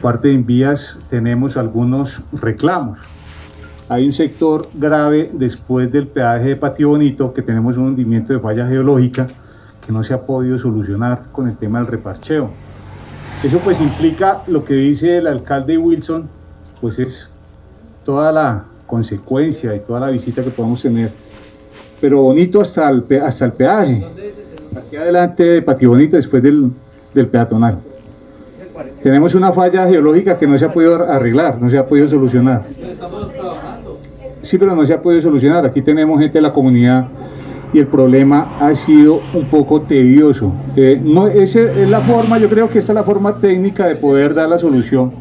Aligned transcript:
parte 0.00 0.28
de 0.28 0.34
Envías 0.34 0.98
tenemos 1.08 1.56
algunos 1.56 2.22
reclamos. 2.32 2.98
Hay 3.88 4.06
un 4.06 4.12
sector 4.12 4.68
grave 4.74 5.30
después 5.32 5.90
del 5.90 6.06
peaje 6.06 6.48
de 6.48 6.56
Patio 6.56 6.90
Bonito 6.90 7.32
que 7.32 7.42
tenemos 7.42 7.76
un 7.76 7.86
hundimiento 7.86 8.32
de 8.32 8.38
falla 8.38 8.66
geológica 8.66 9.26
que 9.84 9.92
no 9.92 10.02
se 10.04 10.14
ha 10.14 10.20
podido 10.20 10.58
solucionar 10.58 11.24
con 11.32 11.48
el 11.48 11.56
tema 11.56 11.78
del 11.78 11.88
reparcheo. 11.88 12.50
Eso 13.42 13.58
pues 13.58 13.80
implica 13.80 14.42
lo 14.46 14.64
que 14.64 14.74
dice 14.74 15.16
el 15.16 15.26
alcalde 15.26 15.76
Wilson, 15.78 16.28
pues 16.80 16.98
es 16.98 17.30
toda 18.04 18.30
la 18.32 18.64
consecuencia 18.86 19.74
y 19.74 19.80
toda 19.80 20.00
la 20.00 20.10
visita 20.10 20.42
que 20.42 20.50
podemos 20.50 20.82
tener. 20.82 21.10
Pero 22.00 22.22
bonito 22.22 22.60
hasta 22.60 22.88
el, 22.88 23.04
hasta 23.22 23.44
el 23.44 23.52
peaje. 23.52 24.06
Aquí 24.76 24.96
adelante 24.96 25.42
de 25.42 25.62
Patio 25.62 25.90
Bonito 25.90 26.16
después 26.16 26.42
del, 26.42 26.70
del 27.12 27.26
peatonal. 27.26 27.89
Tenemos 29.02 29.34
una 29.34 29.50
falla 29.52 29.86
geológica 29.86 30.38
que 30.38 30.46
no 30.46 30.58
se 30.58 30.64
ha 30.66 30.72
podido 30.72 30.94
arreglar, 31.10 31.60
no 31.60 31.68
se 31.68 31.78
ha 31.78 31.86
podido 31.86 32.06
solucionar. 32.06 32.64
Sí, 34.42 34.58
pero 34.58 34.74
no 34.74 34.84
se 34.84 34.92
ha 34.92 35.00
podido 35.00 35.22
solucionar. 35.22 35.64
Aquí 35.64 35.80
tenemos 35.80 36.20
gente 36.20 36.38
de 36.38 36.42
la 36.42 36.52
comunidad 36.52 37.06
y 37.72 37.78
el 37.78 37.86
problema 37.86 38.56
ha 38.60 38.74
sido 38.74 39.20
un 39.32 39.46
poco 39.46 39.80
tedioso. 39.82 40.52
Eh, 40.76 41.00
no, 41.02 41.28
esa 41.28 41.60
es 41.60 41.88
la 41.88 42.00
forma, 42.00 42.38
yo 42.38 42.48
creo 42.48 42.68
que 42.68 42.78
esta 42.78 42.92
es 42.92 42.94
la 42.94 43.02
forma 43.02 43.36
técnica 43.36 43.86
de 43.86 43.96
poder 43.96 44.34
dar 44.34 44.48
la 44.48 44.58
solución. 44.58 45.12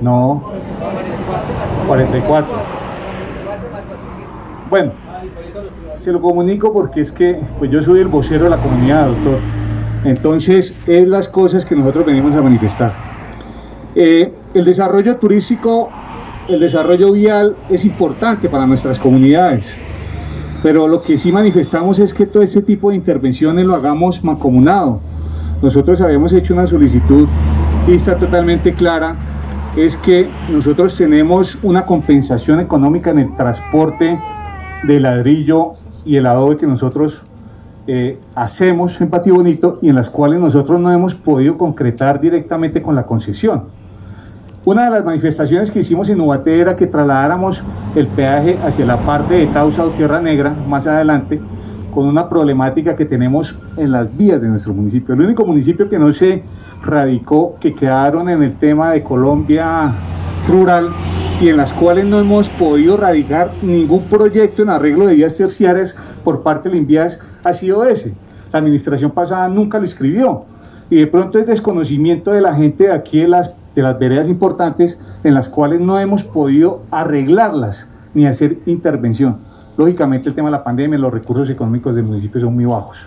No, 0.00 0.44
44. 1.88 2.54
Bueno, 4.68 4.92
se 5.94 6.12
lo 6.12 6.20
comunico 6.20 6.72
porque 6.72 7.00
es 7.00 7.10
que 7.10 7.40
pues 7.58 7.70
yo 7.70 7.80
soy 7.80 8.00
el 8.00 8.08
vocero 8.08 8.44
de 8.44 8.50
la 8.50 8.58
comunidad, 8.58 9.08
doctor. 9.08 9.38
Entonces, 10.06 10.74
es 10.86 11.08
las 11.08 11.28
cosas 11.28 11.64
que 11.64 11.74
nosotros 11.74 12.06
venimos 12.06 12.34
a 12.34 12.42
manifestar. 12.42 12.92
Eh, 13.94 14.32
el 14.54 14.64
desarrollo 14.64 15.16
turístico 15.16 15.90
el 16.48 16.60
desarrollo 16.60 17.10
vial 17.10 17.56
es 17.68 17.84
importante 17.84 18.48
para 18.48 18.66
nuestras 18.66 19.00
comunidades, 19.00 19.68
pero 20.62 20.86
lo 20.86 21.02
que 21.02 21.18
sí 21.18 21.32
manifestamos 21.32 21.98
es 21.98 22.14
que 22.14 22.24
todo 22.24 22.40
este 22.40 22.62
tipo 22.62 22.90
de 22.90 22.96
intervenciones 22.96 23.66
lo 23.66 23.74
hagamos 23.74 24.22
mancomunado. 24.22 25.00
Nosotros 25.60 26.00
habíamos 26.00 26.32
hecho 26.32 26.54
una 26.54 26.66
solicitud 26.68 27.26
y 27.88 27.94
está 27.94 28.14
totalmente 28.14 28.74
clara, 28.74 29.16
es 29.76 29.96
que 29.96 30.28
nosotros 30.48 30.96
tenemos 30.96 31.58
una 31.64 31.84
compensación 31.84 32.60
económica 32.60 33.10
en 33.10 33.18
el 33.18 33.34
transporte 33.34 34.16
de 34.84 35.00
ladrillo 35.00 35.72
y 36.04 36.14
el 36.14 36.26
adobe 36.26 36.58
que 36.58 36.66
nosotros 36.66 37.22
eh, 37.86 38.18
hacemos 38.34 39.00
en 39.00 39.08
Patio 39.08 39.34
Bonito 39.34 39.78
y 39.80 39.88
en 39.88 39.94
las 39.94 40.10
cuales 40.10 40.40
nosotros 40.40 40.80
no 40.80 40.92
hemos 40.92 41.14
podido 41.14 41.56
concretar 41.56 42.20
directamente 42.20 42.82
con 42.82 42.94
la 42.94 43.04
concesión. 43.04 43.64
Una 44.64 44.86
de 44.86 44.90
las 44.90 45.04
manifestaciones 45.04 45.70
que 45.70 45.78
hicimos 45.78 46.08
en 46.08 46.20
Ubate 46.20 46.58
era 46.58 46.74
que 46.74 46.88
trasladáramos 46.88 47.62
el 47.94 48.08
peaje 48.08 48.58
hacia 48.64 48.84
la 48.84 48.96
parte 48.96 49.34
de 49.34 49.46
Tausa 49.46 49.84
o 49.84 49.90
Tierra 49.90 50.20
Negra, 50.20 50.52
más 50.68 50.88
adelante, 50.88 51.40
con 51.94 52.06
una 52.06 52.28
problemática 52.28 52.96
que 52.96 53.04
tenemos 53.04 53.58
en 53.76 53.92
las 53.92 54.14
vías 54.16 54.40
de 54.42 54.48
nuestro 54.48 54.74
municipio. 54.74 55.14
El 55.14 55.20
único 55.20 55.46
municipio 55.46 55.88
que 55.88 55.98
no 55.98 56.10
se 56.10 56.42
radicó, 56.82 57.54
que 57.60 57.74
quedaron 57.74 58.28
en 58.28 58.42
el 58.42 58.56
tema 58.56 58.90
de 58.90 59.04
Colombia 59.04 59.92
rural 60.48 60.88
y 61.40 61.48
en 61.50 61.56
las 61.56 61.72
cuales 61.72 62.06
no 62.06 62.18
hemos 62.18 62.48
podido 62.48 62.96
radicar 62.96 63.50
ningún 63.62 64.04
proyecto 64.04 64.62
en 64.62 64.70
arreglo 64.70 65.06
de 65.06 65.14
vías 65.14 65.36
terciarias 65.36 65.94
por 66.24 66.42
parte 66.42 66.68
del 66.68 66.78
INVIAS, 66.78 67.18
ha 67.44 67.52
sido 67.52 67.84
ese. 67.84 68.14
La 68.52 68.60
administración 68.60 69.10
pasada 69.10 69.48
nunca 69.48 69.78
lo 69.78 69.84
escribió 69.84 70.44
y 70.88 70.96
de 70.96 71.06
pronto 71.06 71.38
es 71.38 71.46
desconocimiento 71.46 72.32
de 72.32 72.40
la 72.40 72.54
gente 72.54 72.84
de 72.84 72.92
aquí 72.92 73.20
de 73.20 73.28
las 73.28 73.54
de 73.74 73.82
las 73.82 73.98
veredas 73.98 74.28
importantes 74.28 74.98
en 75.22 75.34
las 75.34 75.50
cuales 75.50 75.80
no 75.80 76.00
hemos 76.00 76.24
podido 76.24 76.80
arreglarlas 76.90 77.90
ni 78.14 78.26
hacer 78.26 78.56
intervención. 78.64 79.36
Lógicamente 79.76 80.30
el 80.30 80.34
tema 80.34 80.48
de 80.48 80.52
la 80.52 80.64
pandemia, 80.64 80.98
los 80.98 81.12
recursos 81.12 81.50
económicos 81.50 81.94
del 81.94 82.04
municipio 82.04 82.40
son 82.40 82.54
muy 82.54 82.64
bajos. 82.64 83.06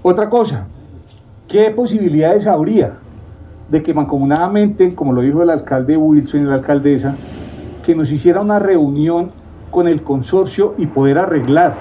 Otra 0.00 0.30
cosa, 0.30 0.66
¿qué 1.48 1.72
posibilidades 1.72 2.46
habría 2.46 2.92
de 3.70 3.82
que 3.82 3.94
mancomunadamente, 3.94 4.94
como 4.94 5.12
lo 5.12 5.20
dijo 5.20 5.42
el 5.42 5.50
alcalde 5.50 5.96
Wilson 5.96 6.42
y 6.42 6.44
la 6.44 6.54
alcaldesa, 6.54 7.16
que 7.84 7.94
nos 7.94 8.10
hiciera 8.10 8.40
una 8.40 8.58
reunión 8.58 9.30
con 9.70 9.88
el 9.88 10.02
consorcio 10.02 10.74
y 10.78 10.86
poder 10.86 11.18
arreglar 11.18 11.74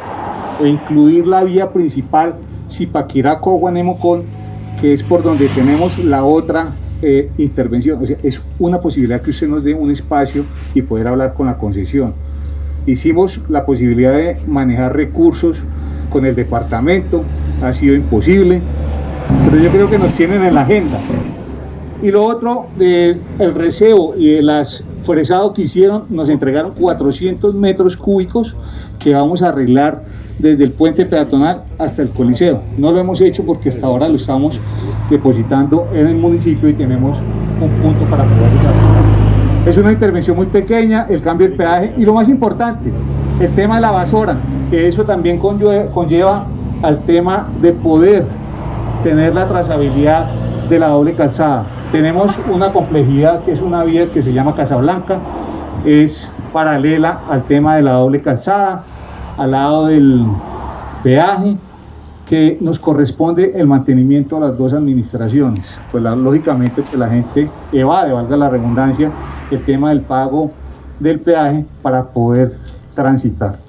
o 0.61 0.65
incluir 0.65 1.27
la 1.27 1.43
vía 1.43 1.71
principal 1.71 2.35
Zipaquirá-Coguanemocón, 2.69 4.23
que 4.81 4.93
es 4.93 5.03
por 5.03 5.23
donde 5.23 5.47
tenemos 5.49 5.97
la 6.03 6.23
otra 6.23 6.71
eh, 7.01 7.29
intervención. 7.37 8.01
O 8.01 8.05
sea, 8.05 8.17
es 8.23 8.41
una 8.59 8.79
posibilidad 8.79 9.21
que 9.21 9.29
usted 9.29 9.47
nos 9.47 9.63
dé 9.63 9.73
un 9.73 9.91
espacio 9.91 10.43
y 10.73 10.81
poder 10.81 11.07
hablar 11.07 11.33
con 11.33 11.47
la 11.47 11.57
concesión. 11.57 12.13
Hicimos 12.85 13.43
la 13.49 13.65
posibilidad 13.65 14.13
de 14.13 14.37
manejar 14.47 14.95
recursos 14.95 15.61
con 16.09 16.25
el 16.25 16.35
departamento, 16.35 17.23
ha 17.61 17.73
sido 17.73 17.95
imposible, 17.95 18.61
pero 19.49 19.61
yo 19.61 19.69
creo 19.69 19.89
que 19.89 19.99
nos 19.99 20.13
tienen 20.13 20.41
en 20.43 20.55
la 20.55 20.61
agenda. 20.61 20.97
Y 22.01 22.11
lo 22.11 22.25
otro, 22.25 22.67
del 22.77 23.21
el 23.39 23.55
receo 23.55 24.15
y 24.17 24.35
el 24.35 24.45
las 24.45 24.83
fresado 25.03 25.53
que 25.53 25.63
hicieron, 25.63 26.03
nos 26.09 26.29
entregaron 26.29 26.73
400 26.73 27.55
metros 27.55 27.97
cúbicos 27.97 28.55
que 28.99 29.13
vamos 29.13 29.41
a 29.41 29.49
arreglar 29.49 30.03
desde 30.37 30.63
el 30.65 30.73
puente 30.73 31.05
peatonal 31.05 31.63
hasta 31.79 32.01
el 32.01 32.09
Coliseo. 32.09 32.61
No 32.77 32.91
lo 32.91 32.99
hemos 32.99 33.21
hecho 33.21 33.43
porque 33.43 33.69
hasta 33.69 33.87
ahora 33.87 34.07
lo 34.09 34.15
estamos 34.15 34.59
depositando 35.09 35.87
en 35.93 36.07
el 36.07 36.17
municipio 36.17 36.69
y 36.69 36.73
tenemos 36.73 37.17
un 37.61 37.69
punto 37.81 38.05
para 38.09 38.23
poder 38.23 38.51
Es 39.65 39.77
una 39.77 39.91
intervención 39.91 40.35
muy 40.35 40.47
pequeña, 40.47 41.07
el 41.09 41.21
cambio 41.21 41.47
del 41.47 41.57
peaje 41.57 41.93
y 41.97 42.05
lo 42.05 42.13
más 42.13 42.29
importante, 42.29 42.91
el 43.39 43.51
tema 43.51 43.75
de 43.75 43.81
la 43.81 43.91
basura, 43.91 44.37
que 44.69 44.87
eso 44.87 45.03
también 45.03 45.39
conlleva 45.39 46.47
al 46.83 47.05
tema 47.05 47.49
de 47.61 47.71
poder 47.71 48.25
tener 49.03 49.33
la 49.33 49.47
trazabilidad 49.47 50.27
de 50.69 50.79
la 50.79 50.89
doble 50.89 51.13
calzada. 51.13 51.76
Tenemos 51.91 52.37
una 52.51 52.73
complejidad 52.73 53.43
que 53.43 53.53
es 53.53 53.61
una 53.61 53.83
vía 53.85 54.11
que 54.11 54.21
se 54.21 54.33
llama 54.33 54.55
Casablanca, 54.55 55.19
es 55.85 56.29
paralela 56.51 57.21
al 57.29 57.43
tema 57.43 57.77
de 57.77 57.81
la 57.81 57.93
doble 57.93 58.21
calzada, 58.21 58.83
al 59.37 59.51
lado 59.51 59.87
del 59.87 60.25
peaje, 61.01 61.57
que 62.27 62.57
nos 62.59 62.77
corresponde 62.77 63.53
el 63.55 63.67
mantenimiento 63.67 64.35
de 64.35 64.47
las 64.47 64.57
dos 64.57 64.73
administraciones. 64.73 65.79
Pues 65.89 66.03
lógicamente 66.03 66.81
pues 66.81 66.93
la 66.99 67.07
gente 67.07 67.49
evade, 67.71 68.11
valga 68.11 68.35
la 68.35 68.49
redundancia, 68.49 69.09
el 69.49 69.63
tema 69.63 69.89
del 69.89 70.01
pago 70.01 70.51
del 70.99 71.21
peaje 71.21 71.65
para 71.81 72.03
poder 72.03 72.57
transitar. 72.93 73.66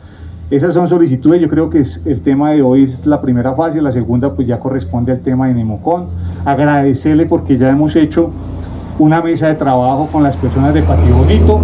Esas 0.51 0.73
son 0.73 0.89
solicitudes, 0.89 1.43
yo 1.43 1.49
creo 1.49 1.69
que 1.69 1.81
es, 1.81 2.03
el 2.07 2.23
tema 2.23 2.53
de 2.53 2.63
hoy 2.63 2.83
es 2.83 3.05
la 3.05 3.21
primera 3.21 3.55
fase, 3.55 3.83
la 3.83 3.93
segunda 3.93 4.33
pues 4.33 4.49
ya 4.49 4.59
corresponde 4.59 5.13
al 5.13 5.21
tema 5.21 5.47
de 5.47 5.53
Nemocon. 5.53 6.07
Agradecerle 6.43 7.27
porque 7.27 7.59
ya 7.59 7.69
hemos 7.69 7.95
hecho 7.97 8.31
una 8.99 9.21
mesa 9.21 9.49
de 9.49 9.57
trabajo 9.57 10.09
con 10.11 10.23
las 10.23 10.39
personas 10.39 10.73
de 10.73 10.81
Patio 10.81 11.15
Bonito, 11.17 11.61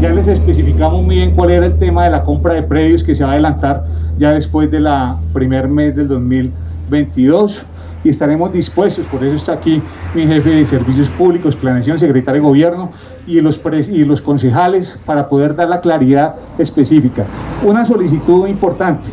ya 0.00 0.10
les 0.10 0.26
especificamos 0.26 1.04
muy 1.04 1.14
bien 1.14 1.30
cuál 1.36 1.50
era 1.50 1.66
el 1.66 1.78
tema 1.78 2.04
de 2.04 2.10
la 2.10 2.24
compra 2.24 2.54
de 2.54 2.64
predios 2.64 3.04
que 3.04 3.14
se 3.14 3.22
va 3.22 3.30
a 3.30 3.32
adelantar 3.34 3.84
ya 4.18 4.32
después 4.32 4.72
de 4.72 4.80
la 4.80 5.18
primer 5.32 5.68
mes 5.68 5.94
del 5.94 6.08
2022 6.08 7.64
y 8.06 8.10
estaremos 8.10 8.52
dispuestos, 8.52 9.04
por 9.06 9.24
eso 9.24 9.34
está 9.34 9.54
aquí 9.54 9.82
mi 10.14 10.28
jefe 10.28 10.50
de 10.50 10.64
Servicios 10.64 11.10
Públicos, 11.10 11.56
Planeación, 11.56 11.98
Secretario 11.98 12.40
de 12.40 12.46
Gobierno 12.46 12.90
y 13.26 13.40
los, 13.40 13.60
y 13.90 14.04
los 14.04 14.20
concejales 14.20 14.96
para 15.04 15.28
poder 15.28 15.56
dar 15.56 15.68
la 15.68 15.80
claridad 15.80 16.36
específica. 16.56 17.24
Una 17.64 17.84
solicitud 17.84 18.46
importante 18.46 19.08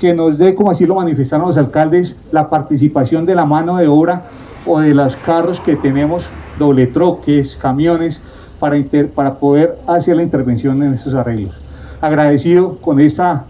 que 0.00 0.14
nos 0.14 0.38
dé, 0.38 0.54
como 0.54 0.70
así 0.70 0.86
lo 0.86 0.94
manifestaron 0.94 1.46
los 1.46 1.58
alcaldes, 1.58 2.18
la 2.32 2.48
participación 2.48 3.26
de 3.26 3.34
la 3.34 3.44
mano 3.44 3.76
de 3.76 3.86
obra 3.86 4.22
o 4.66 4.80
de 4.80 4.94
los 4.94 5.14
carros 5.16 5.60
que 5.60 5.76
tenemos, 5.76 6.24
doble 6.58 6.86
troques, 6.86 7.58
camiones, 7.60 8.22
para, 8.58 8.78
para 9.14 9.34
poder 9.34 9.76
hacer 9.86 10.16
la 10.16 10.22
intervención 10.22 10.82
en 10.82 10.94
estos 10.94 11.12
arreglos. 11.14 11.54
Agradecido 12.00 12.78
con 12.78 12.98
esta 12.98 13.44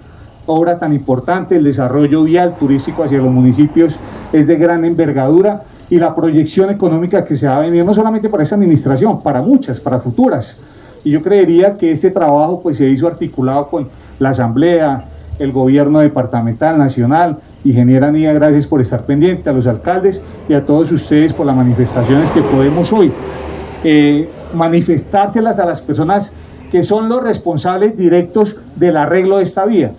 obra 0.47 0.79
tan 0.79 0.93
importante, 0.93 1.57
el 1.57 1.65
desarrollo 1.65 2.25
vial 2.25 2.57
turístico 2.59 3.05
hacia 3.05 3.19
los 3.19 3.31
municipios 3.31 3.99
es 4.33 4.47
de 4.47 4.57
gran 4.57 4.85
envergadura 4.85 5.65
y 5.91 5.99
la 5.99 6.15
proyección 6.15 6.71
económica 6.71 7.25
que 7.25 7.37
se 7.37 7.47
va 7.47 7.57
a 7.57 7.61
venir 7.61 7.85
no 7.85 7.93
solamente 7.95 8.29
para 8.29 8.43
esta 8.43 8.55
administración, 8.55 9.23
para 9.23 9.43
muchas, 9.43 9.81
para 9.81 9.99
futuras. 9.99 10.57
Y 11.05 11.11
yo 11.11 11.23
creería 11.23 11.77
que 11.77 11.91
este 11.91 12.11
trabajo 12.11 12.61
pues 12.63 12.79
se 12.79 12.89
hizo 12.89 13.07
articulado 13.07 13.69
con 13.69 13.89
la 14.19 14.31
Asamblea, 14.31 15.05
el 15.39 15.53
gobierno 15.53 15.99
departamental, 16.01 16.79
nacional, 16.79 17.39
Ingeniera 17.65 18.11
Nía, 18.11 18.33
gracias 18.33 18.67
por 18.67 18.81
estar 18.81 19.05
pendiente, 19.05 19.49
a 19.49 19.53
los 19.53 19.67
alcaldes 19.67 20.23
y 20.49 20.55
a 20.55 20.65
todos 20.65 20.91
ustedes 20.93 21.33
por 21.33 21.47
las 21.47 21.57
manifestaciones 21.57 22.31
que 22.31 22.43
podemos 22.43 22.93
hoy 22.93 23.13
eh, 23.85 24.29
manifestárselas 24.55 25.59
a 25.59 25.67
las 25.67 25.81
personas 25.81 26.35
que 26.71 26.83
son 26.83 27.09
los 27.09 27.23
responsables 27.23 27.97
directos 27.97 28.57
del 28.77 28.97
arreglo 28.97 29.39
de 29.39 29.43
esta 29.43 29.65
vía, 29.65 29.93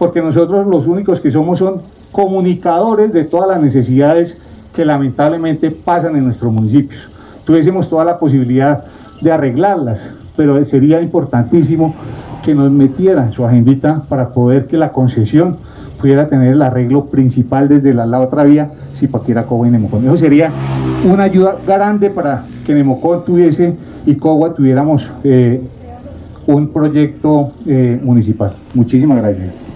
porque 0.00 0.22
nosotros 0.22 0.66
los 0.66 0.86
únicos 0.86 1.20
que 1.20 1.30
somos 1.30 1.58
son 1.58 1.82
comunicadores 2.10 3.12
de 3.12 3.24
todas 3.24 3.46
las 3.46 3.60
necesidades 3.60 4.40
que 4.74 4.86
lamentablemente 4.86 5.70
pasan 5.70 6.16
en 6.16 6.24
nuestros 6.24 6.50
municipios. 6.50 7.10
Tuviésemos 7.44 7.86
toda 7.86 8.06
la 8.06 8.18
posibilidad 8.18 8.84
de 9.20 9.30
arreglarlas, 9.30 10.14
pero 10.38 10.64
sería 10.64 11.02
importantísimo 11.02 11.94
que 12.42 12.54
nos 12.54 12.70
metieran 12.70 13.30
su 13.30 13.44
agendita 13.44 14.02
para 14.08 14.30
poder 14.30 14.66
que 14.68 14.78
la 14.78 14.90
concesión 14.90 15.58
pudiera 16.00 16.30
tener 16.30 16.54
el 16.54 16.62
arreglo 16.62 17.04
principal 17.04 17.68
desde 17.68 17.92
la, 17.92 18.06
la 18.06 18.20
otra 18.20 18.44
vía, 18.44 18.70
si 18.94 19.06
Paquira, 19.06 19.44
Cogua 19.44 19.68
y 19.68 19.70
Nemocón. 19.70 20.06
Eso 20.06 20.16
sería 20.16 20.50
una 21.04 21.24
ayuda 21.24 21.56
grande 21.66 22.08
para 22.08 22.44
que 22.64 22.72
Nemocón 22.72 23.22
tuviese 23.26 23.76
y 24.06 24.14
Cogua 24.14 24.54
tuviéramos 24.54 25.10
eh, 25.24 25.60
un 26.46 26.68
proyecto 26.68 27.52
eh, 27.66 28.00
municipal. 28.02 28.56
Muchísimas 28.72 29.18
gracias. 29.18 29.69